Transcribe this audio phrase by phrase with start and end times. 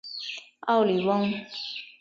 [0.61, 1.31] 奥里翁。